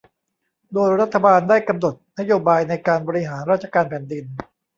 [0.73, 4.25] โดยรัฐบาลได้กำหนดนโยบายในการบริหารราชการแผ่นดิน